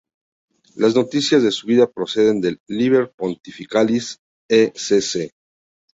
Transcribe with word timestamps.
Las 0.73 0.95
noticias 0.95 1.43
de 1.43 1.51
su 1.51 1.67
vida 1.67 1.85
proceden 1.87 2.41
del 2.41 2.57
"Liber 2.67 3.11
Pontificalis" 3.15 4.17
"Ecc. 4.49 5.31